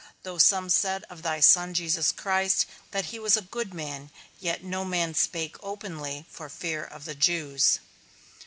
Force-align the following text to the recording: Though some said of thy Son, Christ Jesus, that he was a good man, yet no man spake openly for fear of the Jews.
Though 0.23 0.39
some 0.39 0.71
said 0.71 1.03
of 1.11 1.21
thy 1.21 1.41
Son, 1.41 1.75
Christ 1.75 1.85
Jesus, 1.85 2.65
that 2.89 3.05
he 3.05 3.19
was 3.19 3.37
a 3.37 3.43
good 3.43 3.71
man, 3.71 4.09
yet 4.39 4.63
no 4.63 4.83
man 4.83 5.13
spake 5.13 5.57
openly 5.61 6.25
for 6.27 6.49
fear 6.49 6.83
of 6.83 7.05
the 7.05 7.13
Jews. 7.13 7.77